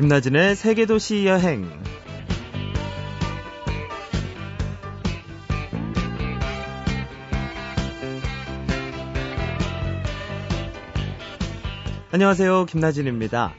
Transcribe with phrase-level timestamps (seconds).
[0.00, 1.70] 김나진의 세계도시 여행.
[12.12, 12.64] 안녕하세요.
[12.64, 13.52] 김나진입니다.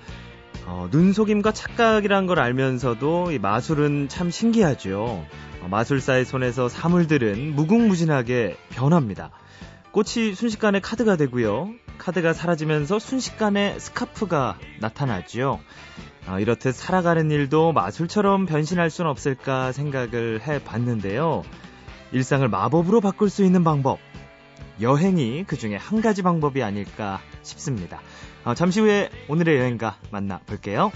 [0.66, 5.24] 어, 눈 속임과 착각이란 걸 알면서도 이 마술은 참 신기하죠.
[5.62, 9.30] 어, 마술사의 손에서 사물들은 무궁무진하게 변합니다.
[9.92, 11.70] 꽃이 순식간에 카드가 되고요.
[12.00, 15.60] 카드가 사라지면서 순식간에 스카프가 나타나죠.
[16.32, 21.44] 어, 이렇듯 살아가는 일도 마술처럼 변신할 수는 없을까 생각을 해 봤는데요.
[22.14, 24.00] 일상을 마법으로 바꿀 수 있는 방법.
[24.80, 28.02] 여행이 그 중에 한 가지 방법이 아닐까 싶습니다.
[28.46, 30.94] 어, 잠시 후에 오늘의 여행가 만나 볼게요.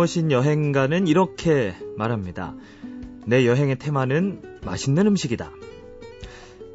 [0.00, 2.54] 모신 여행가는 이렇게 말합니다.
[3.26, 5.50] 내 여행의 테마는 맛있는 음식이다.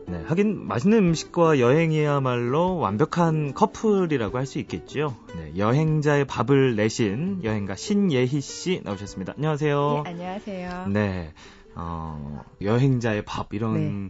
[0.05, 5.15] 네, 하긴 맛있는 음식과 여행이야말로 완벽한 커플이라고 할 수 있겠죠.
[5.35, 9.33] 네, 여행자의 밥을 내신 여행가 신예희 씨 나오셨습니다.
[9.37, 10.03] 안녕하세요.
[10.05, 10.87] 네, 안녕하세요.
[10.89, 11.33] 네,
[11.73, 14.09] 어, 여행자의 밥 이런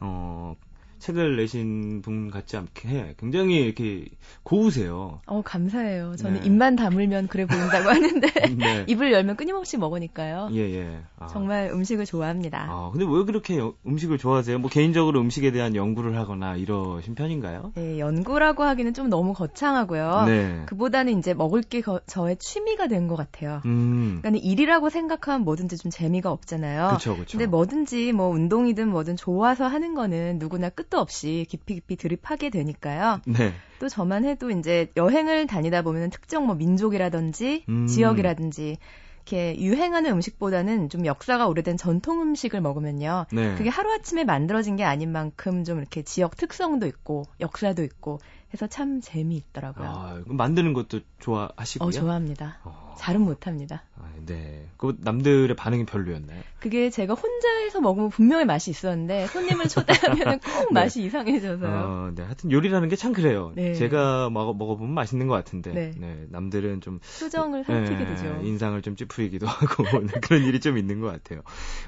[0.00, 0.56] 어,
[0.98, 3.14] 책을 내신 분 같지 않게 해.
[3.18, 4.06] 굉장히 이렇게
[4.42, 5.20] 고우세요.
[5.26, 6.16] 어, 감사해요.
[6.16, 6.46] 저는 네.
[6.46, 8.84] 입만 다물면 그래 보인다고 하는데 네.
[8.86, 10.48] 입을 열면 끊임없이 먹으니까요.
[10.52, 10.98] 예, 예.
[11.18, 11.26] 아.
[11.26, 12.66] 정말 음식을 좋아합니다.
[12.70, 14.58] 아, 근데 왜 그렇게 여- 음식을 좋아하세요?
[14.58, 17.72] 뭐 개인적으로 음식에 대한 연구를 하거나 이러신 편인가요?
[17.74, 20.24] 네, 연구라고 하기는 좀 너무 거창하고요.
[20.26, 20.62] 네.
[20.66, 23.60] 그보다는 이제 먹을 게 거- 저의 취미가 된 것 같아요.
[23.66, 24.18] 음.
[24.20, 26.90] 그러니까 일이라고 생각하면 뭐든지 좀 재미가 없잖아요.
[26.94, 27.38] 그쵸, 그쵸.
[27.38, 33.20] 근데 뭐든지 뭐 운동이든 뭐든 좋아서 하는 거는 누구나 끝도 없이 깊이 깊이 들이파게 되니까요.
[33.26, 33.52] 네.
[33.78, 37.86] 또 저만 해도 이제 여행을 다니다 보면 특정 뭐 민족이라든지 음.
[37.86, 38.78] 지역이라든지
[39.26, 43.26] 이렇게 유행하는 음식보다는 좀 역사가 오래된 전통 음식을 먹으면요.
[43.32, 43.54] 네.
[43.56, 48.20] 그게 하루아침에 만들어진 게 아닌 만큼 좀 이렇게 지역 특성도 있고 역사도 있고
[48.54, 49.88] 해서 참 재미있더라고요.
[49.88, 51.88] 아, 만드는 것도 좋아하시고요?
[51.88, 52.58] 어, 좋아합니다.
[52.62, 52.85] 어.
[52.98, 53.82] 잘은 못합니다.
[53.98, 54.66] 아, 네.
[54.76, 56.40] 그 남들의 반응이 별로였나요?
[56.60, 60.80] 그게 제가 혼자 해서 먹으면 분명히 맛이 있었는데 손님을 초대하면 꼭 네.
[60.80, 61.70] 맛이 이상해져서요.
[61.70, 62.22] 어, 네.
[62.22, 63.52] 하여튼 요리라는 게 참 그래요.
[63.54, 63.74] 네.
[63.74, 65.92] 제가 먹어, 먹어보면 맛있는 것 같은데.
[65.96, 66.24] 네.
[66.30, 66.98] 남들은 좀.
[67.20, 68.40] 표정을 살피게 예, 되죠.
[68.42, 71.42] 인상을 좀 찌푸리기도 하고 네, 그런 일이 좀 있는 것 같아요.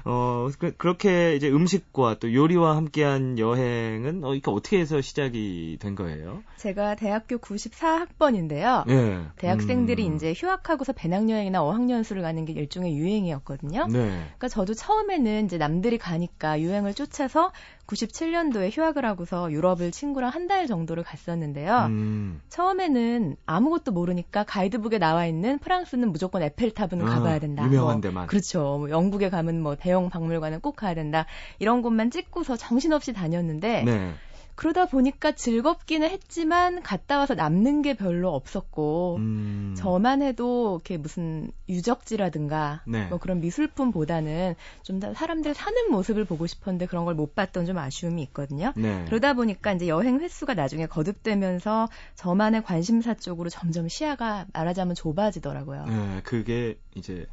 [0.05, 5.95] 어 그, 렇게 이제 음식과 또 요리와 함께한 여행은 어, 이게 어떻게 해서 시작이 된
[5.95, 6.43] 거예요?
[6.57, 8.87] 제가 대학교 94학번인데요.
[8.89, 9.19] 예.
[9.37, 10.15] 대학생들이 음.
[10.15, 13.87] 이제 휴학하고서 배낭여행이나 어학연수를 가는 게 일종의 유행이었거든요.
[13.87, 14.09] 네.
[14.19, 17.51] 그러니까 저도 처음에는 이제 남들이 가니까 유행을 쫓아서
[17.87, 21.85] 97년도에 휴학을 하고서 유럽을 친구랑 한 달 정도를 갔었는데요.
[21.89, 22.41] 음.
[22.49, 27.63] 처음에는 아무것도 모르니까 가이드북에 나와 있는 프랑스는 무조건 에펠탑은 아, 가봐야 된다.
[27.65, 28.25] 유명한 뭐, 데만.
[28.25, 28.77] 그렇죠.
[28.79, 31.27] 뭐 영국에 가면 뭐 대형 박물관은 꼭 가야 된다.
[31.59, 34.13] 이런 곳만 찍고서 정신없이 다녔는데 네.
[34.59, 39.73] 그러다 보니까 즐겁기는 했지만 갔다 와서 남는 게 별로 없었고 음.
[39.77, 43.07] 저만 해도 이렇게 무슨 유적지라든가 네.
[43.07, 47.77] 뭐 그런 미술품보다는 좀 더 사람들 사는 모습을 보고 싶었는데 그런 걸 못 봤던 좀
[47.77, 48.73] 아쉬움이 있거든요.
[48.75, 49.05] 네.
[49.05, 55.85] 그러다 보니까 이제 여행 횟수가 나중에 거듭되면서 저만의 관심사 쪽으로 점점 시야가 말하자면 좁아지더라고요.
[55.85, 57.27] 네, 그게 이제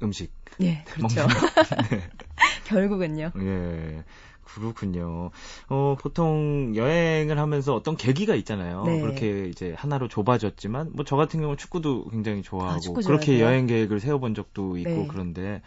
[0.00, 0.32] 음식.
[0.60, 1.26] 예, 그렇죠.
[1.90, 2.08] 네.
[2.66, 3.32] 결국은요.
[3.36, 4.04] 예.
[4.44, 5.30] 그렇군요.
[5.68, 8.84] 어, 보통 여행을 하면서 어떤 계기가 있잖아요.
[8.84, 9.00] 네.
[9.00, 13.40] 그렇게 이제 하나로 좁아졌지만, 뭐 저 같은 경우는 축구도 굉장히 좋아하고, 아, 축구 그렇게?
[13.40, 15.06] 여행 계획을 세워본 적도 있고 네.
[15.08, 15.62] 그런데,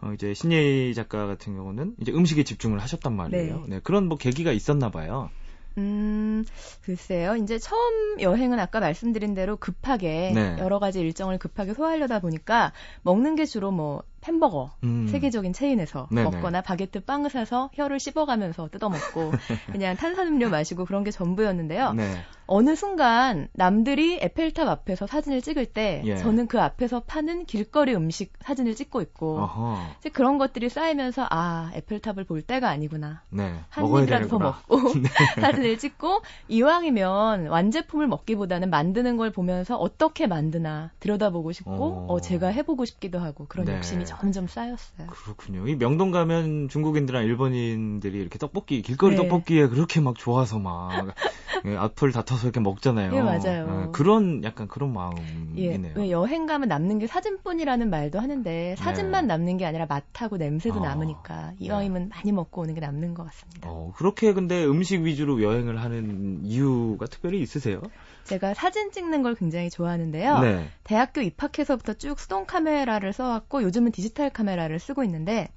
[0.00, 3.60] 어, 이제 신예희 작가 같은 경우는 이제 음식에 집중을 하셨단 말이에요.
[3.60, 3.76] 네.
[3.76, 3.80] 네.
[3.82, 5.30] 그런 뭐 계기가 있었나 봐요.
[5.78, 6.44] 음,
[6.82, 7.36] 글쎄요.
[7.36, 10.56] 이제 처음 여행은 아까 말씀드린 대로 급하게 네.
[10.58, 15.08] 여러 가지 일정을 급하게 소화하려다 보니까 먹는 게 주로 뭐 햄버거 음.
[15.10, 16.30] 세계적인 체인에서 네네.
[16.30, 19.32] 먹거나 바게트 빵을 사서 혀를 씹어가면서 뜯어먹고
[19.72, 21.92] 그냥 탄산음료 마시고 그런 게 전부였는데요.
[21.94, 22.14] 네.
[22.46, 26.16] 어느 순간 남들이 에펠탑 앞에서 사진을 찍을 때 예.
[26.16, 29.78] 저는 그 앞에서 파는 길거리 음식 사진을 찍고 있고 어허.
[30.00, 33.54] 이제 그런 것들이 쌓이면서 아 에펠탑을 볼 때가 아니구나 네.
[33.70, 34.38] 한 입이라도 더.
[34.38, 34.76] 먹고
[35.40, 42.06] 사진을 찍고 이왕이면 완제품을 먹기보다는 만드는 걸 보면서 어떻게 만드나 들여다보고 싶고 어.
[42.08, 43.76] 어, 제가 해보고 싶기도 하고 그런 네.
[43.76, 45.06] 욕심이 점점 쌓였어요.
[45.08, 45.66] 그렇군요.
[45.68, 49.22] 이 명동 가면 중국인들이나 일본인들이 이렇게 떡볶이 길거리 네.
[49.22, 51.14] 떡볶이에 그렇게 막 좋아서 막
[51.64, 53.14] 예, 앞을 다퉈서 이렇게 먹잖아요.
[53.14, 53.84] 예, 맞아요.
[53.84, 55.92] 예, 그런 약간 그런 예, 마음이네요.
[55.96, 59.28] 왜 여행 가면 남는 게 사진뿐이라는 말도 하는데 사진만 네.
[59.28, 61.66] 남는 게 아니라 맛하고 냄새도 어, 남으니까 네.
[61.66, 63.68] 이왕이면 많이 먹고 오는 게 남는 것 같습니다.
[63.70, 67.80] 어, 그렇게 근데 음식 위주로 여행을 하는 이유가 특별히 있으세요?
[68.24, 70.38] 제가 사진 찍는 걸 굉장히 좋아하는데요.
[70.40, 70.68] 네.
[70.84, 75.48] 대학교 입학해서부터 쭉 수동 카메라를 써왔고 요즘은 디지털 카메라를 쓰고 있는데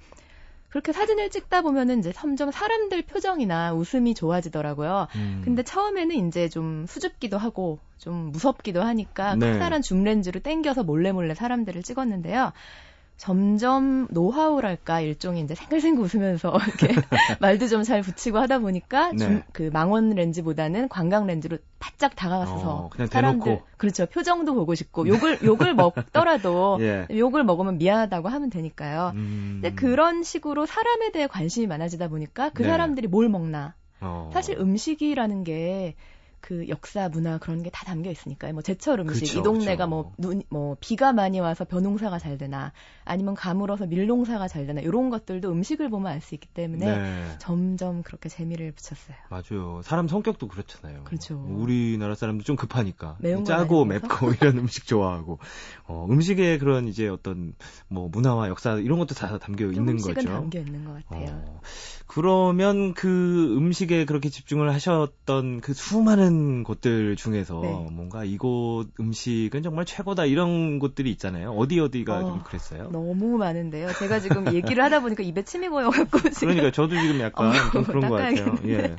[0.76, 5.08] 그렇게 사진을 찍다 보면은 이제 점점 사람들 표정이나 웃음이 좋아지더라고요.
[5.16, 5.42] 음.
[5.46, 9.54] 근데 처음에는 이제 좀 수줍기도 하고 좀 무섭기도 하니까 네.
[9.54, 12.52] 커다란 줌 렌즈로 땡겨서 몰래 몰래 사람들을 찍었는데요.
[13.18, 16.96] 점점 노하우랄까 일종의 이제 생글생글 웃으면서 이렇게
[17.40, 19.18] 말도 좀 잘 붙이고 하다 보니까 네.
[19.18, 23.66] 줌- 그 망원 렌즈보다는 관광 렌즈로 바짝 다가가서 어, 사람들 대놓고.
[23.78, 27.08] 그렇죠 표정도 보고 싶고 욕을 욕을 먹더라도 예.
[27.12, 29.12] 욕을 먹으면 미안하다고 하면 되니까요.
[29.16, 29.60] 음.
[29.62, 32.70] 근데 그런 식으로 사람에 대해 관심이 많아지다 보니까 그 네.
[32.70, 34.30] 사람들이 뭘 먹나 어.
[34.34, 35.96] 사실 음식이라는 게
[36.46, 38.54] 그 역사, 문화 그런 게 다 담겨 있으니까요.
[38.54, 39.88] 뭐 제철 음식, 그쵸, 이 동네가 그쵸.
[39.88, 42.72] 뭐 눈, 뭐 비가 많이 와서 벼농사가 잘 되나,
[43.04, 47.02] 아니면 가물어서 밀농사가 잘 되나 이런 것들도 음식을 보면 알 수 있기 때문에 네.
[47.40, 49.18] 점점 그렇게 재미를 붙였어요.
[49.30, 49.82] 맞아요.
[49.84, 51.04] 사람 성격도 그렇잖아요.
[51.04, 51.44] 그렇죠.
[51.48, 53.86] 우리나라 사람도 좀 급하니까 짜고.
[53.86, 55.40] 맵고 이런 음식 좋아하고
[55.88, 57.54] 어, 음식에 그런 이제 어떤
[57.88, 60.30] 뭐 문화와 역사 이런 것도 다 담겨 있는 조금씩은 거죠.
[60.30, 61.44] 담겨 있는 것 같아요.
[61.46, 61.62] 어,
[62.08, 67.72] 그러면 그 음식에 그렇게 집중을 하셨던 그 수많은 곳들 중에서 네.
[67.92, 71.52] 뭔가 이곳 음식은 정말 최고다 이런 곳들이 있잖아요.
[71.52, 72.90] 어디 어디가 어, 좀 그랬어요?
[72.92, 73.94] 너무 많은데요.
[73.94, 78.10] 제가 지금 얘기를 하다 보니까 입에 침이 고여갖고 지금 그러니까 저도 지금 약간 좀 그런
[78.10, 78.56] 것 같아요.
[78.66, 78.96] 예.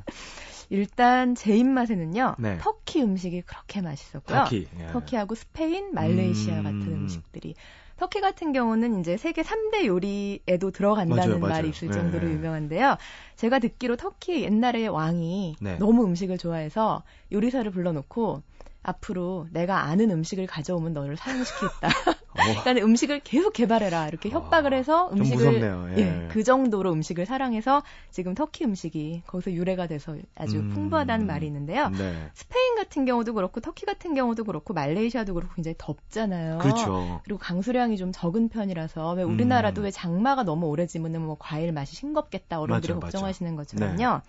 [0.71, 2.37] 일단 제 입맛에는요.
[2.39, 2.59] 네.
[2.61, 4.39] 터키 음식이 그렇게 맛있었고요.
[4.45, 4.67] 터키.
[4.81, 4.87] 예.
[4.89, 6.63] 터키하고 스페인, 말레이시아 음.
[6.65, 7.55] 같은 음식들이
[7.97, 11.55] 터키 같은 경우는 이제 세계 3대 요리에도 들어간다는 맞아요, 맞아요.
[11.55, 11.95] 말이 있을 네.
[11.95, 12.97] 정도로 유명한데요.
[13.37, 15.77] 제가 듣기로 터키 옛날에 왕이 네.
[15.79, 17.03] 너무 음식을 좋아해서
[17.33, 18.43] 요리사를 불러놓고
[18.87, 21.89] 앞으로 내가 아는 음식을 가져오면 너를 사용시키겠다.
[21.89, 21.91] 어,
[22.63, 25.99] 그러니까 음식을 계속 개발해라 이렇게 협박을 아, 해서 좀 음식을 무섭네요.
[25.99, 26.29] 예.
[26.31, 30.71] 그 정도로 음식을 사랑해서 지금 터키 음식이 거기서 유래가 돼서 아주 음.
[30.71, 31.89] 풍부하다는 말이 있는데요.
[31.91, 32.31] 네.
[32.35, 36.59] 스페인 같은 경우도 그렇고 터키 같은 경우도 그렇고 말레이시아도 그렇고 굉장히 덥잖아요.
[36.59, 37.21] 그렇죠.
[37.25, 39.85] 그리고 강수량이 좀 적은 편이라서 왜 우리나라도 음.
[39.87, 43.19] 왜 장마가 너무 오래 지면은 뭐 과일 맛이 싱겁겠다 어른들이 맞아, 맞아.
[43.19, 44.21] 걱정하시는 것처럼요.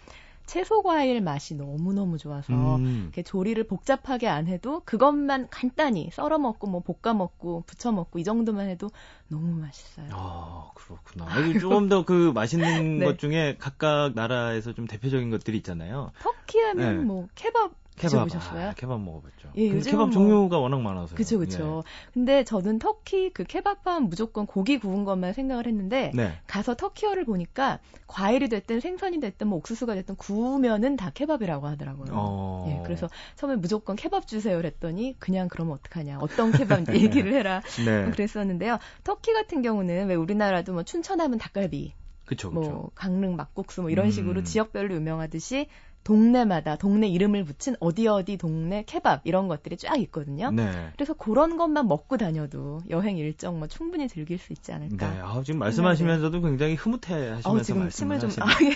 [0.47, 3.01] 채소 과일 맛이 너무 너무 좋아서 음.
[3.03, 8.23] 이렇게 조리를 복잡하게 안 해도 그것만 간단히 썰어 먹고 뭐 볶아 먹고 부쳐 먹고 이
[8.23, 8.89] 정도만 해도
[9.27, 10.07] 너무 맛있어요.
[10.11, 11.25] 아, 그렇구나.
[11.59, 13.05] 조금 더 그 맛있는 네.
[13.05, 16.11] 것 중에 각각 나라에서 좀 대표적인 것들이 있잖아요.
[16.21, 17.03] 터키 하면 네.
[17.03, 18.25] 뭐 케밥 케밥.
[18.27, 18.67] 드셔보셨어요?
[18.69, 19.49] 아, 케밥 먹어봤죠.
[19.57, 21.15] 예, 요즘은 케밥 뭐- 종류가 워낙 많아서.
[21.15, 21.83] 그쵸, 그쵸.
[22.13, 26.31] 근데 저는 터키 그 케밥하면 무조건 고기 구운 것만 생각을 했는데, 네.
[26.47, 32.07] 가서 터키어를 보니까 과일이 됐든 생선이 됐든 뭐 옥수수가 됐든 구우면은 다 케밥이라고 하더라고요.
[32.11, 32.65] 어.
[32.69, 36.19] 예, 그래서 처음에 무조건 케밥 주세요 그랬더니 그냥 그러면 어떡하냐.
[36.21, 37.61] 어떤 케밥 얘기를 해라.
[37.85, 38.09] 네.
[38.11, 38.77] 그랬었는데요.
[39.03, 41.93] 터키 같은 경우는 왜 우리나라도 뭐 춘천하면 닭갈비,
[42.25, 42.59] 그쵸, 그쵸.
[42.69, 44.11] 뭐 강릉 막국수 뭐 이런 음.
[44.11, 45.67] 식으로 지역별로 유명하듯이
[46.07, 50.51] 동네마다 동네 이름을 붙인 어디 어디 동네 케밥 이런 것들이 쫙 있거든요.
[50.51, 50.89] 네.
[50.95, 54.75] 그래서 그런 것만 먹고 다녀도 여행 일정 뭐 충분히 즐길 수 있지 네.
[54.75, 55.05] 않을까.
[55.21, 58.29] 아, 지금 말씀하시면서도 굉장히 흐뭇해 하시면서 어우, 지금 침을 좀.
[58.39, 58.71] 아, 예.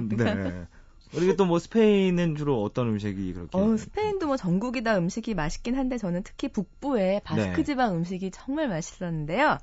[0.16, 0.66] 네.
[1.12, 5.76] 그리고 또 뭐 스페인은 주로 어떤 음식이 그렇게 어, 스페인도 뭐 전국이 다 음식이 맛있긴
[5.76, 7.62] 한데 저는 특히 북부의 바스크 네.
[7.62, 9.58] 지방 음식이 정말 맛있었는데요.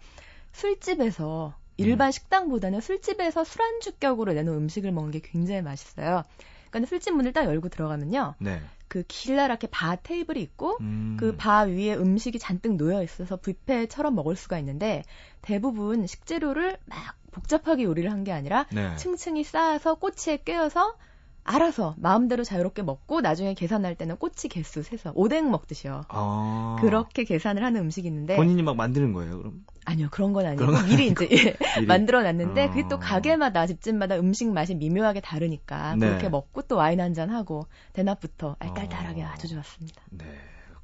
[0.51, 1.66] 술집에서 음.
[1.77, 6.23] 일반 식당보다는 술집에서 술안주 격으로 내놓은 음식을 먹는 게 굉장히 맛있어요.
[6.69, 8.35] 그러니까 술집 문을 딱 열고 들어가면요.
[8.39, 8.61] 네.
[8.87, 11.17] 그 길다랗게 바 테이블이 있고 음.
[11.19, 15.03] 그바 위에 음식이 잔뜩 놓여 있어서 뷔페처럼 먹을 수가 있는데
[15.41, 16.97] 대부분 식재료를 막
[17.31, 18.95] 복잡하게 요리를 한 게 아니라 네.
[18.95, 20.95] 층층이 쌓아서 꼬치에 꿰어서
[21.47, 26.03] 알아서 마음대로 자유롭게 먹고 나중에 계산할 때는 꼬치 개수 세서 오뎅 먹듯이요.
[26.09, 26.75] 아.
[26.81, 29.65] 그렇게 계산을 하는 음식이 있는데 본인이 막 만드는 거예요, 그럼?
[29.85, 31.85] 아니요 그런 건 아니고 그런 건 미리 이제 예?
[31.85, 32.69] 만들어 놨는데 어.
[32.69, 36.07] 그게 또 가게마다 집집마다 음식 맛이 미묘하게 다르니까 네.
[36.07, 39.27] 그렇게 먹고 또 와인 한 잔 하고 대낮부터 알딸딸하게 어.
[39.27, 40.01] 아주 좋았습니다.
[40.11, 40.25] 네.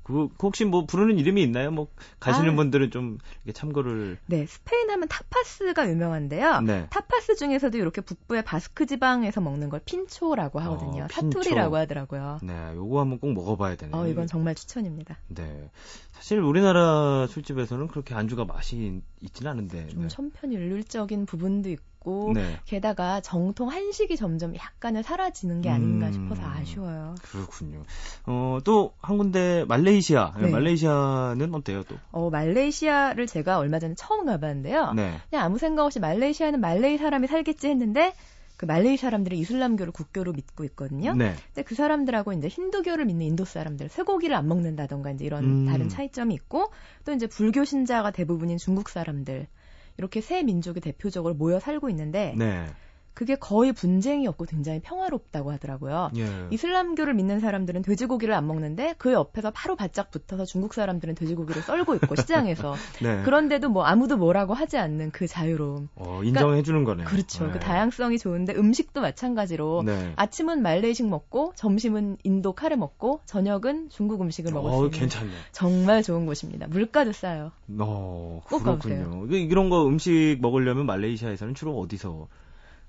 [0.03, 1.72] 그, 그 혹시 뭐 부르는 이름이 있나요?
[1.72, 1.88] 뭐
[2.19, 2.55] 가시는 아.
[2.55, 3.17] 분들은 좀
[3.53, 4.17] 참고를.
[4.25, 6.62] 네, 스페인 하면 타파스가 유명한데요.
[6.62, 6.88] 네.
[6.89, 11.03] 타파스 중에서도 이렇게 북부의 바스크 지방에서 먹는 걸 핀초라고 하거든요.
[11.03, 11.39] 어, 핀초.
[11.39, 12.39] 사투리라고 하더라고요.
[12.43, 13.95] 네, 요거 한번 꼭 먹어봐야 되네요.
[13.95, 15.17] 어, 이건 정말 추천입니다.
[15.27, 15.69] 네.
[16.12, 19.88] 사실 우리나라 술집에서는 그렇게 안주가 맛이 있진 않은데.
[19.88, 20.07] 좀 네.
[20.07, 22.60] 천편일률적인 부분도 있고 있고 네.
[22.65, 26.13] 게다가 정통 한식이 점점 약간은 사라지는 게 아닌가 음.
[26.13, 27.15] 싶어서 아쉬워요.
[27.24, 27.83] 그렇군요.
[28.25, 30.33] 어, 또 한 군데 말레이시아.
[30.39, 30.50] 네.
[30.50, 31.95] 말레이시아는 어때요, 또?
[32.12, 34.93] 어, 말레이시아를 제가 얼마 전에 처음 가봤는데요.
[34.93, 35.17] 네.
[35.29, 38.13] 그냥 아무 생각 없이 말레이시아는 말레이 사람이 살겠지 했는데
[38.57, 41.13] 그 말레이 사람들이 이슬람교를 국교로 믿고 있거든요.
[41.15, 41.33] 네.
[41.48, 45.65] 근데 그 사람들하고 이제 힌두교를 믿는 인도 사람들, 쇠고기를 안 먹는다던가 이제 이런 음.
[45.65, 46.72] 다른 차이점이 있고
[47.03, 49.48] 또 이제 불교 신자가 대부분인 중국 사람들
[49.97, 52.65] 이렇게 세 민족이 대표적으로 모여 살고 있는데 네.
[53.13, 56.10] 그게 거의 분쟁이 없고 굉장히 평화롭다고 하더라고요.
[56.17, 56.25] 예.
[56.51, 61.96] 이슬람교를 믿는 사람들은 돼지고기를 안 먹는데 그 옆에서 바로 바짝 붙어서 중국 사람들은 돼지고기를 썰고
[61.96, 63.22] 있고 시장에서 네.
[63.24, 65.89] 그런데도 뭐 아무도 뭐라고 하지 않는 그 자유로움.
[65.96, 67.08] 어, 인정해 주는 거네요.
[67.08, 67.48] 그렇죠.
[67.48, 67.53] 네.
[67.53, 70.13] 그 다양성이 좋은데 음식도 마찬가지로 네.
[70.15, 75.32] 아침은 말레이식 먹고 점심은 인도 카레 먹고 저녁은 중국 음식을 먹을 수 어, 있는 괜찮네.
[75.51, 76.67] 정말 좋은 곳입니다.
[76.67, 77.51] 물가도 싸요.
[77.79, 79.25] 어, 꼭 그렇군요.
[79.27, 82.27] 이게 이런 거 음식 먹으려면 말레이시아에서는 주로 어디서?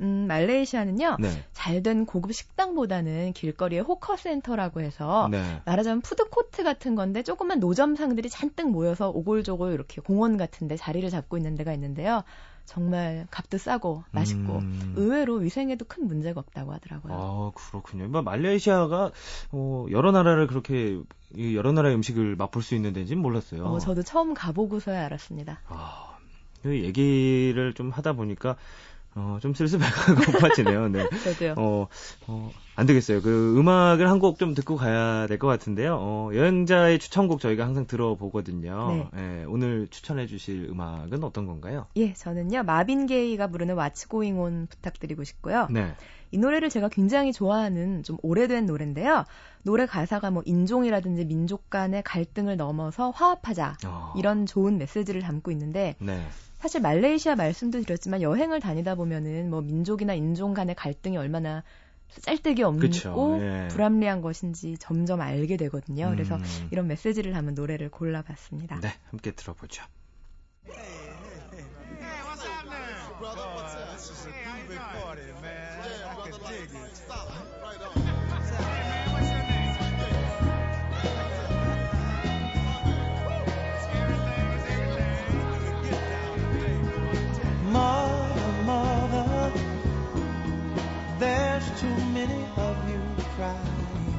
[0.00, 1.16] 음, 말레이시아는요.
[1.20, 1.44] 네.
[1.52, 5.62] 잘된 고급 식당보다는 길거리에 hawker center라고 해서 네.
[5.64, 11.08] 말하자면 푸드 코트 같은 건데 조그만 노점상들이 잔뜩 모여서 오골조골 이렇게 공원 같은 데 자리를
[11.10, 12.22] 잡고 있는 데가 있는데요.
[12.64, 14.94] 정말 값도 싸고 맛있고 음.
[14.96, 17.12] 의외로 위생에도 큰 문제가 없다고 하더라고요.
[17.12, 18.08] 아, 그렇군요.
[18.08, 19.10] 뭐, 말레이시아가,
[19.52, 20.98] 어, 여러 나라를 그렇게,
[21.36, 23.64] 이 여러 나라의 음식을 맛볼 수 있는 데인지는 몰랐어요.
[23.64, 25.60] 어, 저도 처음 가보고서야 알았습니다.
[25.68, 26.16] 아,
[26.64, 28.56] 이 얘기를 좀 하다 보니까,
[29.16, 29.90] 어, 좀 슬슬 배가
[30.32, 30.88] 고파지네요.
[30.88, 31.08] 네.
[31.22, 31.54] 저도요.
[31.56, 31.86] 어,
[32.26, 33.22] 어, 안 되겠어요.
[33.22, 35.96] 그 음악을 한 곡 좀 듣고 가야 될 것 같은데요.
[36.00, 39.08] 어, 여행자의 추천곡 저희가 항상 들어보거든요.
[39.16, 41.86] 예, 오늘 추천해 주실 음악은 어떤 건가요?
[41.96, 45.68] 예, 저는요 마빈 게이가 부르는 What's Going On 부탁드리고 싶고요.
[45.70, 45.94] 네.
[46.34, 49.24] 이 노래를 제가 굉장히 좋아하는 좀 오래된 노래인데요.
[49.62, 55.94] 노래 가사가 뭐 인종이라든지 민족 간의 갈등을 넘어서 화합하자 어, 이런 좋은 메시지를 담고 있는데
[56.00, 56.26] 네.
[56.58, 61.62] 사실 말레이시아 말씀도 드렸지만 여행을 다니다 보면은 뭐 민족이나 인종 간의 갈등이 얼마나
[62.22, 63.68] 짤데기 없고 예.
[63.68, 66.10] 불합리한 것인지 점점 알게 되거든요.
[66.10, 68.80] 그래서 음, 이런 메시지를 담은 노래를 골라봤습니다.
[68.80, 69.84] 네, 함께 들어보죠.
[73.24, 73.46] brother.
[73.54, 73.83] What's up?
[91.24, 93.00] There's too many of you
[93.36, 94.14] crying.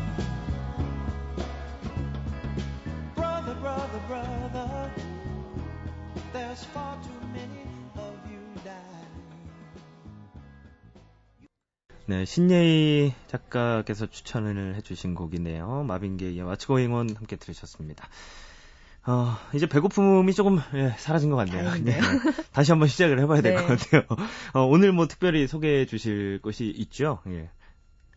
[3.16, 4.92] Brother, brother, brother,
[6.34, 9.14] there's far too many of you dying.
[12.08, 15.84] 네, 신예희 작가께서 추천을 해주신 곡이네요.
[15.84, 18.08] 마빈게이의 What's Going On 함께 들으셨습니다.
[19.08, 21.72] 어, 이제 배고픔이 조금 예, 사라진 것 같네요.
[21.84, 22.00] 네.
[22.52, 23.76] 다시 한번 시작을 해봐야 될것 네.
[23.76, 24.04] 같아요.
[24.54, 27.20] 어, 오늘 뭐 특별히 소개해 주실 것이 있죠?
[27.28, 27.50] 예.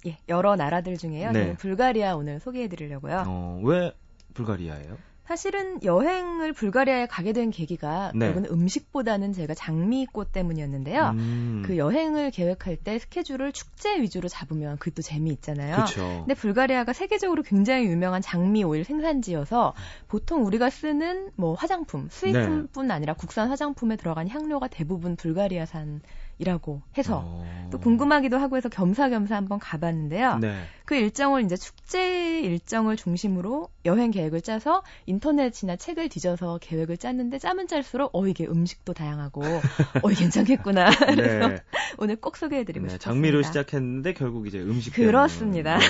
[0.06, 1.32] 예, 여러 나라들 중에요.
[1.32, 1.54] 네.
[1.56, 3.24] 불가리아 오늘 소개해 드리려고요.
[3.26, 3.92] 어, 왜
[4.34, 4.96] 불가리아예요?
[5.28, 8.32] 사실은 여행을 불가리아에 가게 된 계기가 네.
[8.32, 11.10] 결국은 음식보다는 제가 장미꽃 때문이었는데요.
[11.10, 15.74] 음, 그 여행을 계획할 때 스케줄을 축제 위주로 잡으면 그게 또 재미있잖아요.
[15.74, 16.24] 그렇죠.
[16.26, 19.74] 근데 불가리아가 세계적으로 굉장히 유명한 장미 오일 생산지여서
[20.08, 26.00] 보통 우리가 쓰는 뭐 화장품, 수입품뿐 아니라 국산 화장품에 들어간 향료가 대부분 불가리아산
[26.38, 30.38] 이라고 해서 어, 또 궁금하기도 하고 해서 겸사겸사 한번 가봤는데요.
[30.38, 30.62] 네.
[30.84, 37.66] 그 일정을 이제 축제 일정을 중심으로 여행 계획을 짜서 인터넷이나 책을 뒤져서 계획을 짰는데 짜면
[37.66, 39.42] 짤수록 어 이게 음식도 다양하고
[40.02, 40.90] 어 괜찮겠구나.
[40.90, 41.56] 그래서 네.
[41.98, 43.12] 오늘 꼭 소개해드리고 네, 싶습니다.
[43.12, 45.78] 장미로 시작했는데 결국 이제 음식 그렇습니다.
[45.78, 45.84] 네.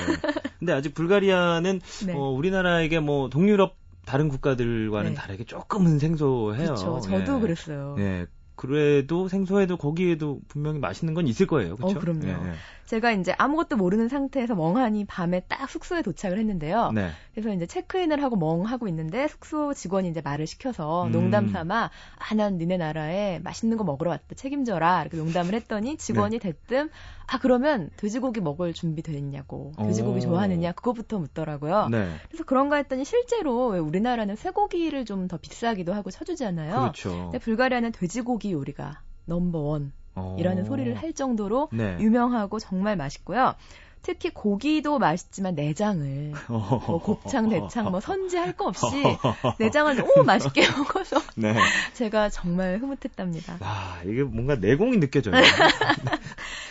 [0.59, 2.12] 근데 아직 불가리아는 네.
[2.14, 5.14] 어, 우리나라에게 뭐 동유럽 다른 국가들과는 네.
[5.14, 6.75] 다르게 조금은 생소해요.
[6.75, 7.00] 그렇죠.
[7.00, 7.40] 저도 예.
[7.40, 7.95] 그랬어요.
[7.99, 8.26] 네.
[8.58, 11.76] 그래도 생소해도 거기에도 분명히 맛있는 건 있을 거예요.
[11.76, 11.96] 그렇죠?
[11.96, 12.52] 어, 그럼요.
[12.88, 16.92] 제가 이제 아무것도 모르는 상태에서 멍하니 밤에 딱 숙소에 도착을 했는데요.
[16.92, 17.11] 네.
[17.33, 21.12] 그래서 이제 체크인을 하고 멍하고 있는데 숙소 직원이 이제 말을 시켜서 음.
[21.12, 26.38] 농담 삼아 아 난 니네 나라에 맛있는 거 먹으러 왔다 책임져라 이렇게 농담을 했더니 직원이
[26.38, 26.52] 네.
[26.52, 26.88] 대뜸
[27.26, 30.21] 아 그러면 돼지고기 먹을 준비 돼 있냐고 돼지고기 오.
[30.21, 31.88] 좋아하느냐 그거부터 묻더라고요.
[31.90, 32.09] 네.
[32.28, 36.75] 그래서 그런가 했더니 실제로 왜 우리나라는 쇠고기를 좀 더 비싸기도 하고 쳐주잖아요.
[36.75, 37.11] 그렇죠.
[37.25, 39.98] 근데 불가리아는 돼지고기 요리가 넘버 원 어.
[40.38, 41.96] 이라는 소리를 할 정도로 네.
[42.00, 43.54] 유명하고 정말 맛있고요.
[44.02, 48.87] 특히 고기도 맛있지만 내장을 뭐 곱창, 대창 뭐 선지 할 거 없이
[49.61, 51.55] 내장을 너무 맛있게 먹어서 네.
[51.93, 53.59] 제가 정말 흐뭇했답니다.
[53.61, 55.35] 아, 이게 뭔가 내공이 느껴져요.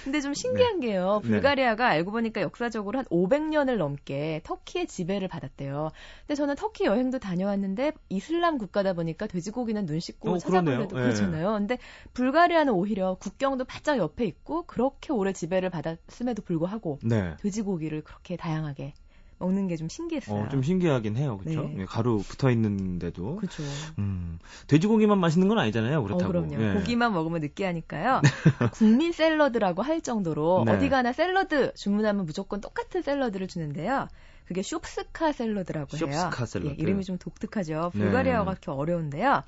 [0.04, 1.20] 근데 좀 신기한 게요.
[1.24, 1.30] 네.
[1.30, 5.92] 불가리아가 알고 보니까 역사적으로 한 500년을 넘게 터키의 지배를 받았대요.
[6.22, 10.98] 근데 저는 터키 여행도 다녀왔는데 이슬람 국가다 보니까 돼지고기는 눈 씻고 어, 찾아보려도.
[10.98, 11.04] 예.
[11.04, 11.54] 그렇잖아요.
[11.54, 11.78] 근데
[12.14, 17.27] 불가리아는 오히려 국경도 바짝 옆에 있고 그렇게 오래 지배를 받았음에도 불구하고 네.
[17.36, 18.94] 돼지고기를 그렇게 다양하게
[19.40, 20.46] 먹는 게 좀 신기했어요.
[20.46, 21.38] 어, 좀 신기하긴 해요.
[21.38, 21.70] 그렇죠?
[21.76, 21.86] 네.
[21.86, 23.36] 가루 붙어 있는데도.
[23.36, 23.62] 그렇죠.
[24.00, 24.40] 음.
[24.68, 26.02] 돼지고기만 맛있는 건 아니잖아요.
[26.04, 26.24] 그렇다고.
[26.26, 26.56] 어, 그럼요.
[26.60, 26.74] 예.
[26.74, 28.22] 고기만 먹으면 느끼하니까요.
[28.74, 30.72] 국민 샐러드라고 할 정도로 네.
[30.72, 34.08] 어디 가나 샐러드 주문하면 무조건 똑같은 샐러드를 주는데요.
[34.46, 36.12] 그게 숍스카 샐러드라고 해요.
[36.12, 36.72] 숍스카 샐러드.
[36.72, 37.92] 예, 이름이 좀 독특하죠.
[37.94, 38.00] 네.
[38.00, 39.44] 불가리아어가 그렇게 어려운데요.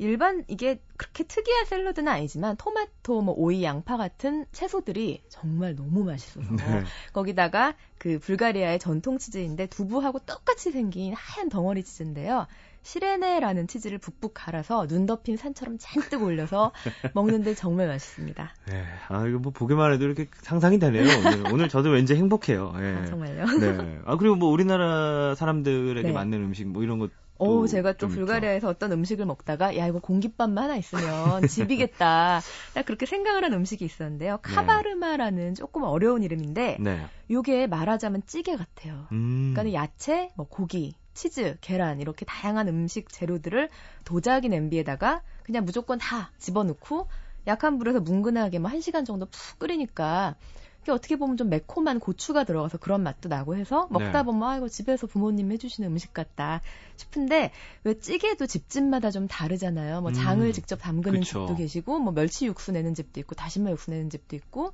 [0.00, 6.56] 일반 이게 그렇게 특이한 샐러드는 아니지만 토마토, 뭐 오이, 양파 같은 채소들이 정말 너무 맛있어서
[6.56, 6.84] 네.
[7.12, 12.46] 거기다가 그 불가리아의 전통 치즈인데 두부하고 똑같이 생긴 하얀 덩어리 치즈인데요.
[12.82, 16.72] 시레네라는 치즈를 북북 갈아서 눈 덮인 산처럼 잔뜩 올려서
[17.14, 18.54] 먹는데 정말 맛있습니다.
[18.68, 18.84] 네.
[19.08, 21.04] 아, 이거 뭐 보기만 해도 이렇게 상상이 되네요.
[21.18, 22.72] 오늘, 오늘 저도 왠지 행복해요.
[22.78, 22.94] 예.
[22.94, 23.44] 아, 정말요.
[23.60, 23.98] 네.
[24.06, 26.12] 아, 그리고 뭐 우리나라 사람들에게 네.
[26.12, 27.10] 맞는 음식 뭐 이런 것.
[27.40, 28.08] 오, 제가 또.
[28.08, 32.40] 불가리아에서 어떤 음식을 먹다가 야 이거 공깃밥만 하나 있으면 집이겠다.
[32.74, 34.34] 딱 그렇게 생각을 한 음식이 있었는데요.
[34.34, 34.54] 네.
[34.54, 37.06] 카바르마라는 조금 어려운 이름인데 네.
[37.30, 39.06] 요게 말하자면 찌개 같아요.
[39.12, 39.52] 음.
[39.54, 43.68] 그러니까 야채, 뭐 고기, 치즈, 계란 이렇게 다양한 음식 재료들을
[44.04, 47.08] 도자기 냄비에다가 그냥 무조건 다 집어넣고
[47.46, 50.36] 약한 불에서 뭉근하게 뭐 1시간 정도 푹 끓이니까
[50.82, 54.22] 이게 어떻게 보면 좀 매콤한 고추가 들어가서 그런 맛도 나고 해서 먹다 네.
[54.22, 56.62] 보면 아 이거 집에서 부모님 해주시는 음식 같다
[56.96, 57.52] 싶은데
[57.84, 60.00] 왜 찌개도 집집마다 좀 다르잖아요.
[60.00, 61.46] 뭐 장을 음, 직접 담그는 그쵸.
[61.46, 64.72] 집도 계시고 뭐 멸치 육수 내는 집도 있고 다시마 육수 내는 집도 있고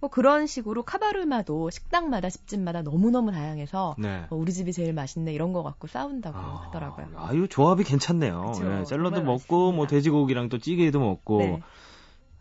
[0.00, 4.26] 뭐 그런 식으로 카바르마도 식당마다 집집마다 너무너무 다양해서 네.
[4.30, 7.06] 뭐 우리 집이 제일 맛있네 이런 거 갖고 싸운다고 아, 하더라고요.
[7.16, 8.52] 아, 이 조합이 괜찮네요.
[8.56, 9.88] 예, 샐러드 먹고 뭐 맛있습니다.
[9.88, 11.60] 돼지고기랑 또 찌개도 먹고 네.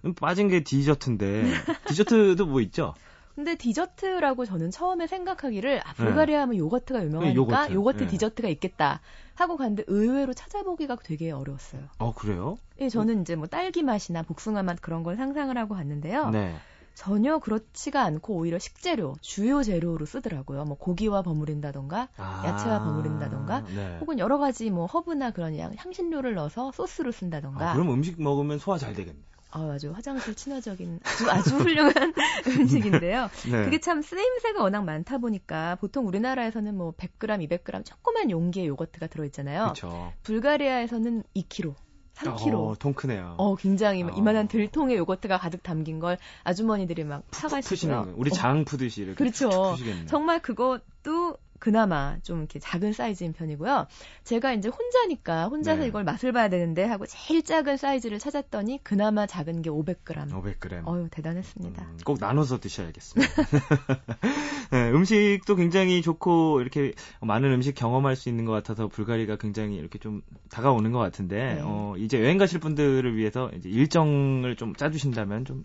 [0.05, 1.43] 음, 빠진 게 디저트인데
[1.87, 2.93] 디저트도 뭐 있죠?
[3.35, 7.35] 근데 디저트라고 저는 처음에 생각하기를 아, 불가리아 하면 요거트가 유명하니까 네.
[7.35, 7.73] 요거트.
[7.73, 8.07] 요거트, 네.
[8.07, 9.01] 디저트가 있겠다
[9.35, 11.83] 하고 갔는데 의외로 찾아보기가 되게 어려웠어요.
[11.99, 12.57] 어 그래요?
[12.79, 16.31] 예, 저는 이제 뭐 딸기 맛이나 복숭아 맛 그런 걸 상상을 하고 갔는데요.
[16.31, 16.55] 네.
[16.95, 20.65] 전혀 그렇지가 않고 오히려 식재료, 주요 재료로 쓰더라고요.
[20.65, 23.97] 뭐 고기와 버무린다던가 아, 야채와 버무린다던가 네.
[24.01, 28.57] 혹은 여러 가지 뭐 허브나 그런 양- 향신료를 넣어서 소스로 쓴다던가 아, 그럼 음식 먹으면
[28.57, 29.23] 소화 잘 되겠네요.
[29.51, 32.13] 아, 아주 화장실 친화적인 아주 아주 훌륭한
[32.47, 33.29] 음식인데요.
[33.49, 33.63] 네.
[33.63, 39.63] 그게 참 쓰임새가 워낙 많다 보니까 보통 우리나라에서는 뭐 100g, 200g 조그만 용기의 요거트가 들어있잖아요.
[39.63, 40.13] 그렇죠.
[40.23, 41.75] 불가리아에서는 2kg,
[42.15, 42.53] 3kg.
[42.55, 43.35] 어, 통 크네요.
[43.37, 44.09] 어, 굉장히 어.
[44.09, 48.05] 이만한 들통의 요거트가 가득 담긴 걸 아주머니들이 막 푸시는 사가시고요.
[48.05, 48.13] 거.
[48.17, 49.75] 우리 어, 장 푸듯이 이렇게 그렇죠.
[50.07, 53.87] 정말 그것도 그나마 좀 이렇게 작은 사이즈인 편이고요.
[54.23, 55.87] 제가 이제 혼자니까 혼자서 네.
[55.87, 60.29] 이걸 맛을 봐야 되는데 하고 제일 작은 사이즈를 찾았더니 그나마 작은 게 500g.
[60.29, 60.87] 500g.
[60.87, 61.83] 어유 대단했습니다.
[61.83, 63.33] 음, 꼭 나눠서 드셔야겠습니다.
[64.71, 69.99] 네, 음식도 굉장히 좋고 이렇게 많은 음식 경험할 수 있는 것 같아서 불가리가 굉장히 이렇게
[69.99, 71.61] 좀 다가오는 것 같은데 네.
[71.63, 75.63] 어, 이제 여행 가실 분들을 위해서 이제 일정을 좀 짜주신다면 좀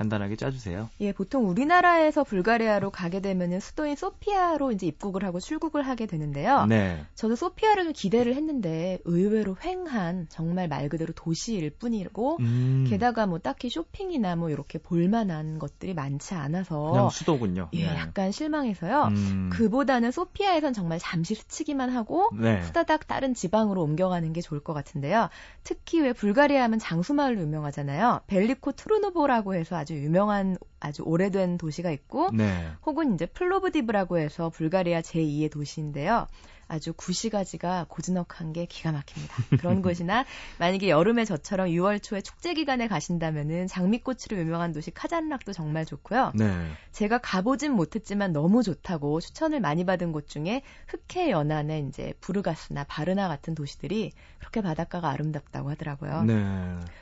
[0.00, 0.88] 간단하게 짜주세요.
[1.00, 6.64] 예, 보통 우리나라에서 불가리아로 가게 되면은 수도인 소피아로 이제 입국을 하고 출국을 하게 되는데요.
[6.64, 7.04] 네.
[7.14, 13.38] 저도 소피아를 좀 기대를 했는데 의외로 횡한 정말 말 그대로 도시일 뿐이고 음, 게다가 뭐
[13.38, 17.68] 딱히 쇼핑이나 뭐 이렇게 볼만한 것들이 많지 않아서 그냥 수도군요.
[17.74, 17.94] 예, 네.
[17.94, 19.08] 약간 실망해서요.
[19.10, 22.60] 음, 그보다는 소피아에선 정말 잠시 스치기만 하고 네.
[22.60, 25.28] 후다닥 다른 지방으로 옮겨가는 게 좋을 것 같은데요.
[25.62, 28.22] 특히 왜 불가리아 하면 장수 마을로 유명하잖아요.
[28.28, 32.70] 벨리코 터르노보라고 해서 아주 유명한 아주 오래된 도시가 있고 네.
[32.86, 36.26] 혹은 이제 플로브디브라고 해서 불가리아 제2의 도시인데요.
[36.70, 39.34] 아주 구시가지가 고즈넉한 게 기가 막힙니다.
[39.58, 40.24] 그런 곳이나
[40.60, 46.30] 만약에 여름에 저처럼 6월 초에 축제 기간에 가신다면은 장미꽃으로 유명한 도시 카잔락도 정말 좋고요.
[46.36, 46.46] 네.
[46.92, 53.26] 제가 가보진 못했지만 너무 좋다고 추천을 많이 받은 곳 중에 흑해 연안의 이제 부르가스나 바르나
[53.26, 56.22] 같은 도시들이 그렇게 바닷가가 아름답다고 하더라고요.
[56.22, 56.34] 네.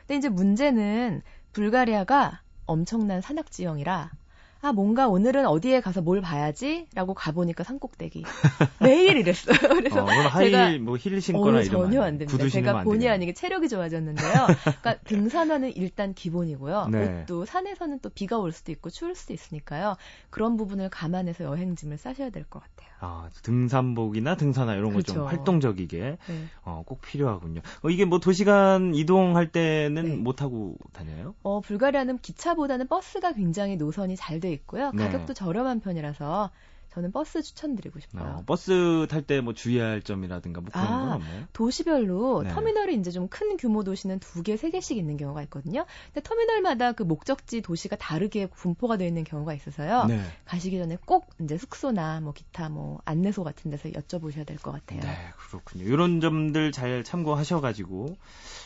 [0.07, 1.21] 근데 이제 문제는
[1.53, 4.11] 불가리아가 엄청난 산악 지형이라
[4.61, 8.25] 아 뭔가 오늘은 어디에 가서 뭘 봐야지 라고 가보니까 산꼭대기
[8.81, 9.57] 매일 이랬어요.
[9.69, 12.19] 그래서 어, 하일 제가 뭐 힐 신거나 어, 이러면 전혀 안.
[12.19, 12.49] 됩니다.
[12.49, 13.09] 제가 안 본의.
[13.09, 14.33] 아니게 체력이 좋아졌는데요.
[14.65, 16.89] 그러니까 등산화는 일단 기본이고요.
[16.91, 17.21] 네.
[17.23, 19.97] 옷도 산에서는 또 비가 올 수도 있고 추울 수도 있으니까요.
[20.31, 22.89] 그런 부분을 감안해서 여행짐을 싸셔야 될 것 같아요.
[23.01, 25.27] 아, 등산복이나 등산화 이런 거좀 그렇죠.
[25.27, 26.45] 활동적이게 네.
[26.65, 27.61] 어, 꼭 필요하군요.
[27.83, 30.17] 어, 이게 뭐 도시간 이동할 때는 네.
[30.17, 31.35] 못 타고 다녀요?
[31.45, 34.91] 어, 불가리아는 기차보다는 버스가 굉장히 노선이 잘돼 돼 있고요.
[34.93, 35.05] 네.
[35.05, 36.51] 가격도 저렴한 편이라서
[36.91, 38.39] 저는 버스 추천드리고 싶어요.
[38.39, 41.45] 어, 버스 탈 때 뭐 주의할 점이라든가 뭐 그런 아, 건 없나요?
[41.53, 42.49] 도시별로 네.
[42.49, 45.85] 터미널이 이제 좀 큰 규모 도시는 두 개, 세 개씩 있는 경우가 있거든요.
[46.07, 50.07] 근데 터미널마다 그 목적지 도시가 다르게 분포가 되어 있는 경우가 있어서요.
[50.07, 50.19] 네.
[50.47, 55.01] 가시기 전에 꼭 이제 숙소나 뭐 기타 뭐 안내소 같은 데서 여쭤보셔야 될 것 같아요.
[55.03, 55.85] 네, 그렇군요.
[55.85, 58.17] 이런 점들 잘 참고하셔가지고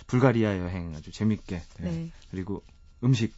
[0.06, 1.90] 불가리아 여행 아주 재밌게 네.
[1.90, 2.10] 네.
[2.30, 2.62] 그리고
[3.02, 3.34] 음식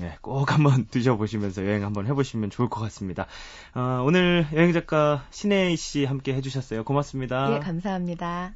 [0.00, 3.26] 예, 꼭 한번 드셔보시면서 여행 한번 해보시면 좋을 것 같습니다.
[3.74, 6.84] 아, 오늘 여행 작가 신혜희 씨 함께 해주셨어요.
[6.84, 7.54] 고맙습니다.
[7.54, 8.54] 예, 감사합니다.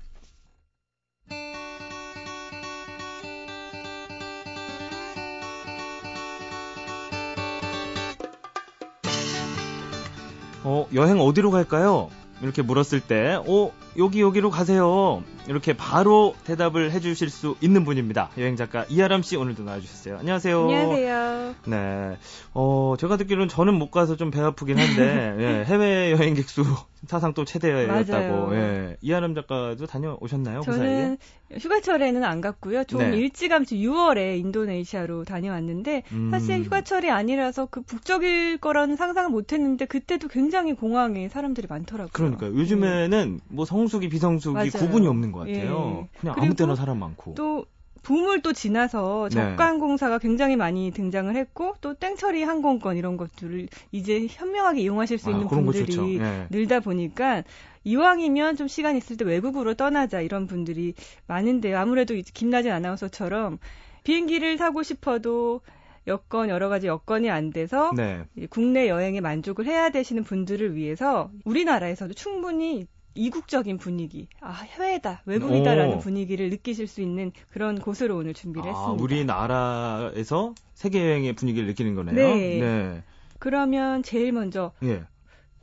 [10.66, 12.10] 어, 여행 어디로 갈까요?
[12.40, 15.22] 이렇게 물었을 때, 어, 여기 여기로 가세요.
[15.46, 18.30] 이렇게 바로 대답을 해주실 수 있는 분입니다.
[18.38, 20.18] 여행 작가 이하람 씨 오늘도 나와주셨어요.
[20.18, 20.60] 안녕하세요.
[20.62, 21.54] 안녕하세요.
[21.66, 22.16] 네.
[22.54, 26.64] 어, 제가 듣기로는 저는 못 가서 좀 배 아프긴 한데, 예, 해외 여행객 수
[27.06, 28.56] 사상 또 최대였다고.
[28.56, 28.96] 예.
[29.02, 30.60] 이하람 작가도 다녀오셨나요?
[30.62, 30.72] 그?
[30.72, 31.18] 저는
[31.58, 32.84] 휴가철에는 안 갔고요.
[32.84, 33.16] 좀 네.
[33.18, 36.30] 일찌감치 6월에 인도네시아로 다녀왔는데 음.
[36.30, 42.10] 사실 휴가철이 아니라서 그 북적일 거라는 상상을 못했는데 그때도 굉장히 공항에 사람들이 많더라고요.
[42.12, 42.54] 그러니까요.
[42.54, 44.70] 요즘에는 뭐성 수기, 비성수기 맞아요.
[44.70, 46.08] 구분이 없는 것 같아요.
[46.14, 46.18] 예.
[46.20, 47.34] 그냥 아무 때나 사람 많고.
[47.34, 47.66] 또
[48.02, 49.36] 붐을 또 지나서 네.
[49.36, 55.32] 저가항공사가 굉장히 많이 등장을 했고 또 땡처리 항공권 이런 것들을 이제 현명하게 이용하실 수 아,
[55.32, 56.18] 있는 분들이.
[56.18, 56.46] 예.
[56.50, 57.42] 늘다 보니까
[57.84, 60.94] 이왕이면 좀 시간 있을 때 외국으로 떠나자 이런 분들이
[61.26, 61.78] 많은데요.
[61.78, 63.58] 아무래도 김나진 아나운서처럼
[64.04, 65.62] 비행기를 타고 싶어도
[66.06, 68.24] 여건 여러 가지 여건이 안 돼서 네.
[68.50, 75.98] 국내 여행에 만족을 해야 되시는 분들을 위해서 우리나라에서도 충분히 이국적인 분위기, 아 해외다, 외국이다라는 오.
[75.98, 79.02] 분위기를 느끼실 수 있는 그런 곳으로 오늘 준비를 아, 했습니다.
[79.02, 82.14] 우리나라에서 세계 여행의 분위기를 느끼는 거네요.
[82.14, 82.60] 네.
[82.60, 83.02] 네.
[83.38, 85.04] 그러면 제일 먼저 예.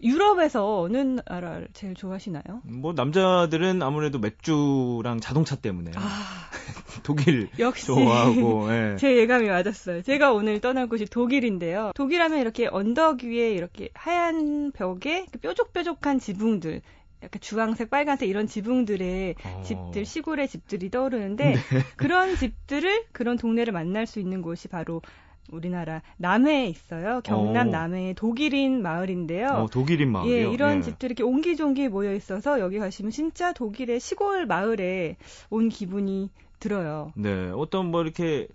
[0.03, 2.61] 유럽에서 어느 나라를 제일 좋아하시나요?
[2.63, 6.01] 뭐 남자들은 아무래도 맥주랑 자동차 때문에 아
[7.03, 8.95] 독일 역시 좋아하고 예.
[8.99, 10.01] 제 예감이 맞았어요.
[10.01, 11.91] 제가 오늘 떠날 곳이 독일인데요.
[11.95, 16.81] 독일하면 이렇게 언덕 위에 이렇게 하얀 벽에 그 뾰족뾰족한 지붕들,
[17.23, 19.61] 약간 주황색, 빨간색 이런 지붕들의 어.
[19.63, 21.53] 집들, 시골의 집들이 떠오르는데
[21.97, 25.01] 그런 집들을 그런 동네를 만날 수 있는 곳이 바로
[25.51, 27.21] 우리나라 남해에 있어요.
[27.23, 27.71] 경남 어.
[27.71, 29.47] 남해의 독일인 마을인데요.
[29.47, 30.33] 어, 독일인 마을이요.
[30.33, 30.81] 예, 이런 예.
[30.81, 35.17] 집들이 이렇게 옹기종기 모여 있어서 여기 가시면 진짜 독일의 시골 마을에
[35.49, 36.29] 온 기분이
[36.59, 37.11] 들어요.
[37.15, 38.47] 네, 어떤 뭐 이렇게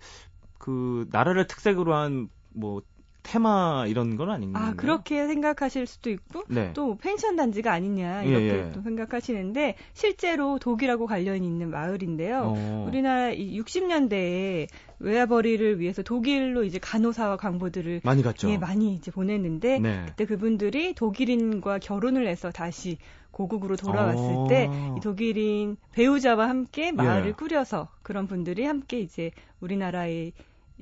[0.57, 2.81] 그 나라를 특색으로 한뭐
[3.27, 4.63] 테마 이런 건 아닌가요?
[4.63, 6.71] 아, 그렇게 생각하실 수도 있고, 네.
[6.73, 8.71] 또 펜션 단지가 아니냐, 예, 이렇게 예.
[8.73, 12.53] 또 생각하시는데, 실제로 독일하고 관련이 있는 마을인데요.
[12.55, 12.85] 어.
[12.87, 14.67] 우리나라 이 60년대에
[14.99, 18.49] 외화벌이를 위해서 독일로 이제 간호사와 강보들을 많이 갔죠.
[18.49, 20.03] 예, 많이 이제 보냈는데, 네.
[20.07, 22.97] 그때 그분들이 독일인과 결혼을 해서 다시
[23.31, 24.47] 고국으로 돌아왔을 어.
[24.47, 27.31] 때, 이 독일인 배우자와 함께 마을을 예.
[27.33, 30.31] 꾸려서 그런 분들이 함께 이제 우리나라의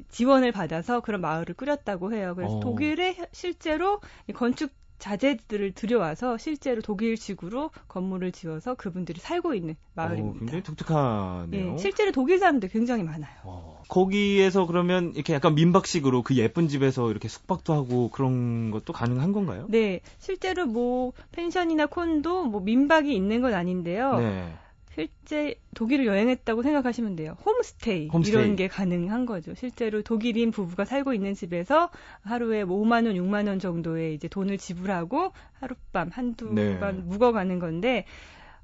[0.10, 2.34] 지원을 받아서 그런 마을을 꾸렸다고 해요.
[2.36, 2.60] 그래서 어.
[2.60, 10.40] 독일에 실제로 이 건축 자재들을 들여와서 실제로 독일식으로 건물을 지어서 그분들이 살고 있는 어, 마을입니다.
[10.40, 11.74] 굉장히 독특하네요.
[11.74, 13.36] 예, 실제로 독일 사람들 굉장히 많아요.
[13.44, 19.32] 어, 거기에서 그러면 이렇게 약간 민박식으로 그 예쁜 집에서 이렇게 숙박도 하고 그런 것도 가능한
[19.34, 19.66] 건가요?
[19.70, 24.20] 네, 실제로 뭐 펜션이나 콘도 뭐 민박이 있는 건 아닌데요.
[24.20, 24.54] 네.
[24.96, 27.36] 실제 독일을 여행했다고 생각하시면 돼요.
[27.46, 28.32] 홈스테이, 홈스테이.
[28.32, 29.54] 이런 게 가능한 거죠.
[29.54, 31.90] 실제로 독일인 부부가 살고 있는 집에서
[32.24, 36.80] 하루에 뭐 5만 원, 6만 원 정도의 이제 돈을 지불하고 하룻밤 한두 네.
[36.80, 38.06] 밤 묵어가는 건데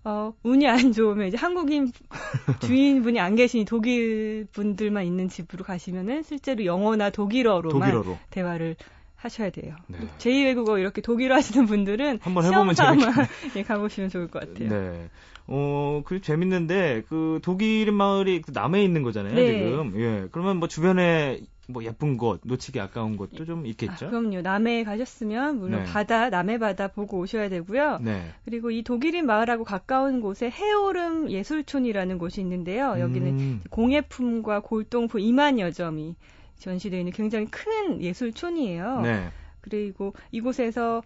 [0.05, 1.91] 어, 운이 안 좋으면 이제 한국인
[2.61, 8.17] 주인분이 안 계신 독일 분들만 있는 집으로 가시면은 실제로 영어나 독일어로만 독일어로.
[8.29, 8.77] 대화를
[9.15, 9.75] 하셔야 돼요.
[9.87, 9.99] 네.
[10.17, 13.27] 제2외국어 이렇게 독일어 하시는 분들은 한번 해보면 시험 삼아.
[13.55, 14.69] 예, 가보시면 좋을 것 같아요.
[14.69, 15.09] 네.
[15.47, 19.69] 어, 그 재밌는데 그 독일 마을이 그 남해에 있는 거잖아요, 네.
[19.69, 19.99] 지금.
[19.99, 20.27] 예.
[20.31, 24.09] 그러면 뭐 주변에 뭐 예쁜 곳, 놓치기 아까운 곳도 좀 아, 있겠죠?
[24.09, 24.41] 그럼요.
[24.41, 25.85] 남해에 가셨으면 물론 네.
[25.85, 27.99] 바다, 남해 바다 보고 오셔야 되고요.
[28.01, 28.31] 네.
[28.45, 32.95] 그리고 이 독일인 마을하고 가까운 곳에 해오름 예술촌이라는 곳이 있는데요.
[32.99, 36.15] 여기는 음, 공예품과 골동품 2만 여 점이
[36.59, 39.01] 전시되어 있는 굉장히 큰 예술촌이에요.
[39.01, 39.29] 네.
[39.61, 41.01] 그리고 이곳에서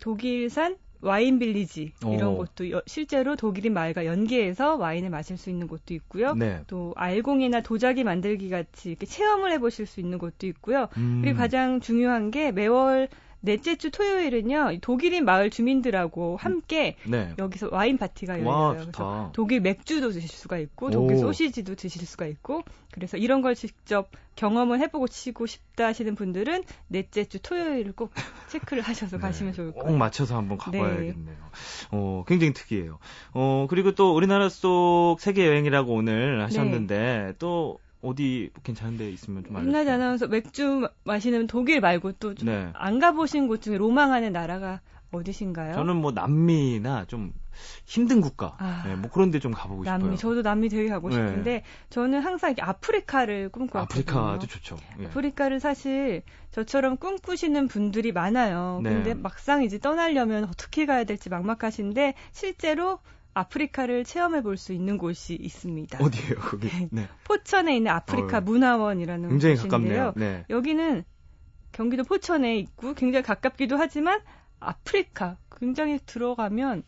[0.00, 2.36] 독일산 와인 빌리지 이런 오.
[2.38, 6.34] 곳도 여- 실제로 독일인 마을과 연계해서 와인을 마실 수 있는 곳도 있고요.
[6.34, 6.60] 네.
[6.66, 10.88] 또 알공이나 도자기 만들기 같이 이렇게 체험을 해보실 수 있는 곳도 있고요.
[10.96, 13.08] 음, 그리고 가장 중요한 게 매월
[13.40, 17.32] 넷째 주 토요일은요 이 독일인 마을 주민들하고 함께 네.
[17.38, 18.76] 여기서 와인 파티가 열려요.
[18.80, 19.30] 그래서.
[19.34, 21.20] 독일 맥주도 드실 수가 있고 독일 오.
[21.20, 27.24] 소시지도 드실 수가 있고 그래서 이런 걸 직접 경험을 해보고 치고 싶다 하시는 분들은 넷째
[27.24, 28.12] 주 토요일을 꼭
[28.48, 29.98] 체크를 하셔서 가시면 좋을 꼭 거예요.
[29.98, 31.36] 맞춰서 한번 가봐야겠네요.
[31.92, 32.98] 어, 굉장히 특이해요.
[33.34, 39.56] 어, 그리고 또 우리나라 속 세계 여행이라고 오늘 하셨는데 또 어디 괜찮은 데 있으면 좀
[39.56, 39.94] 알려주세요.
[39.94, 42.72] 아나운서 맥주 마시는 독일 말고 또안 네.
[43.00, 44.80] 가보신 곳 중에 로망하는 나라가
[45.10, 45.74] 어디신가요?
[45.74, 47.32] 저는 뭐 남미나 좀
[47.86, 48.84] 힘든 국가, 아.
[48.86, 50.16] 네, 뭐 그런 데 좀 가보고 남미, 싶어요.
[50.16, 51.16] 저도 남미 되게 가고 네.
[51.16, 54.00] 싶은데 저는 항상 이렇게 아프리카를 꿈꿔왔거든요.
[54.18, 54.76] 아프리카도 좋죠.
[55.00, 55.06] 예.
[55.06, 58.80] 아프리카를 사실 저처럼 꿈꾸시는 분들이 많아요.
[58.84, 58.90] 네.
[58.90, 63.00] 근데 막상 이제 떠나려면 어떻게 가야 될지 막막하신데 실제로
[63.38, 65.98] 아프리카를 체험해 볼 수 있는 곳이 있습니다.
[66.02, 66.68] 어디예요, 거기?
[66.90, 67.08] 네.
[67.24, 69.78] 포천에 있는 아프리카 어, 문화원이라는 굉장히 곳인데요.
[69.78, 70.12] 가깝네요.
[70.16, 70.44] 네.
[70.50, 71.04] 여기는
[71.72, 74.20] 경기도 포천에 있고 굉장히 가깝기도 하지만
[74.58, 76.82] 아프리카 굉장히 들어가면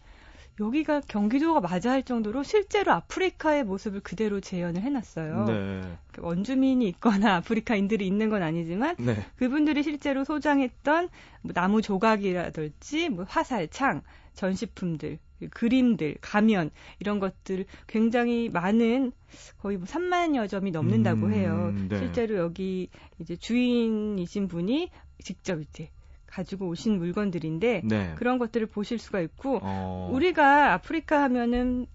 [0.58, 5.44] 여기가 경기도가 맞아 할 정도로 실제로 아프리카의 모습을 그대로 재현을 해놨어요.
[5.44, 5.80] 네.
[6.18, 9.24] 원주민이 있거나 아프리카인들이 있는 건 아니지만 네.
[9.36, 11.08] 그분들이 실제로 소장했던
[11.42, 14.02] 뭐 나무 조각이라든지 뭐 화살, 창,
[14.34, 19.12] 전시품들, 그림들, 가면 이런 것들 굉장히 많은
[19.58, 21.74] 거의 뭐 3만여 점이 넘는다고 음, 해요.
[21.88, 21.98] 네.
[21.98, 25.90] 실제로 여기 이제 주인이신 분이 직접 이제
[26.26, 28.14] 가지고 오신 물건들인데 네.
[28.16, 31.86] 그런 것들을 보실 수가 있고 어, 우리가 아프리카 하면은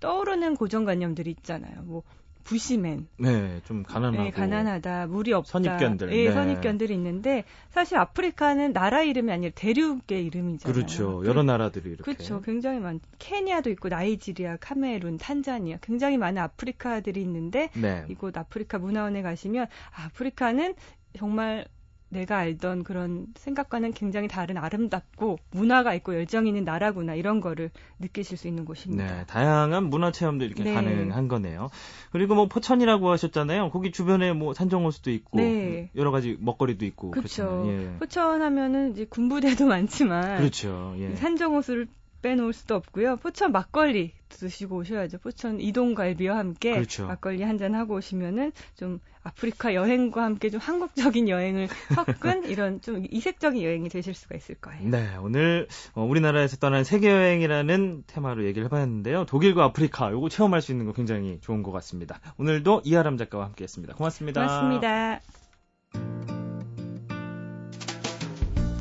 [0.00, 1.82] 떠오르는 고정관념들이 있잖아요.
[1.82, 2.02] 뭐
[2.44, 4.22] 부시맨, 네, 좀 가난하고.
[4.22, 6.32] 네, 가난하다, 물이 없다, 선입견들, 예, 네.
[6.32, 10.74] 선입견들이 있는데 사실 아프리카는 나라 이름이 아니라 대륙의 이름이잖아요.
[10.74, 11.22] 그렇죠.
[11.26, 12.02] 여러 나라들이 이렇게.
[12.02, 12.40] 그렇죠.
[12.42, 13.00] 굉장히 많.
[13.18, 18.04] 케냐도 있고 나이지리아, 카메룬, 탄자니아 굉장히 많은 아프리카들이 있는데 네.
[18.08, 19.66] 이곳 아프리카 문화원에 가시면
[20.04, 20.74] 아프리카는
[21.16, 21.66] 정말
[22.08, 28.36] 내가 알던 그런 생각과는 굉장히 다른 아름답고 문화가 있고 열정 있는 나라구나 이런 거를 느끼실
[28.36, 29.04] 수 있는 곳입니다.
[29.04, 30.74] 네, 다양한 문화 체험도 이렇게 네.
[30.74, 31.70] 가능한 거네요.
[32.12, 33.70] 그리고 뭐 포천이라고 하셨잖아요.
[33.70, 35.90] 거기 주변에 뭐 산정호수도 있고 네.
[35.96, 37.64] 여러 가지 먹거리도 있고 그렇죠.
[37.66, 37.96] 예.
[37.98, 40.94] 포천 하면은 이제 군부대도 많지만 그렇죠.
[40.98, 41.14] 예.
[41.16, 41.88] 산정호수를
[42.24, 43.16] 빼놓을 수도 없고요.
[43.16, 45.18] 포천 막걸리 드시고 오셔야죠.
[45.18, 47.06] 포천 이동갈비와 함께 그렇죠.
[47.06, 53.06] 막걸리 한 잔 하고 오시면은 좀 아프리카 여행과 함께 좀 한국적인 여행을 섞은 이런 좀
[53.10, 54.88] 이색적인 여행이 되실 수가 있을 거예요.
[54.88, 59.26] 네, 오늘 어, 우리나라에서 떠난 세계 여행이라는 테마로 얘기를 해봤는데요.
[59.26, 62.20] 독일과 아프리카 요거 체험할 수 있는 거 굉장히 좋은 것 같습니다.
[62.38, 63.94] 오늘도 이하람 작가와 함께했습니다.
[63.94, 64.40] 고맙습니다.
[64.40, 66.33] 고맙습니다.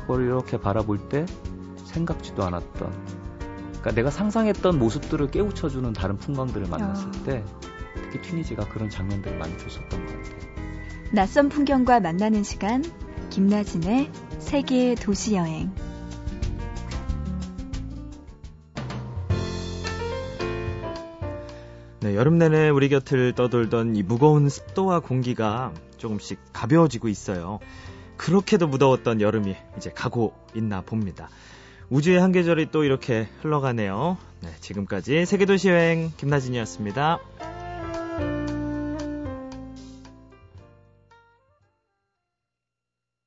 [0.00, 1.26] 그걸 이렇게 바라볼 때
[1.84, 2.92] 생각지도 않았던
[3.70, 7.24] 그러니까 내가 상상했던 모습들을 깨우쳐주는 다른 풍광들을 만났을 아.
[7.24, 7.44] 때
[7.94, 10.50] 특히 튀니지가 그런 장면들을 많이 줬었던 것 같아요.
[11.12, 12.84] 낯선 풍경과 만나는 시간
[13.30, 15.72] 김나진의 세계 도시 여행
[22.00, 27.58] 네, 여름 내내 우리 곁을 떠돌던 이 무거운 습도와 공기가 조금씩 가벼워지고 있어요.
[28.20, 31.30] 그렇게도 무더웠던 여름이 이제 가고 있나 봅니다.
[31.88, 34.18] 우주의 한 계절이 또 이렇게 흘러가네요.
[34.42, 37.18] 네, 지금까지 세계도시 여행 김나진이었습니다.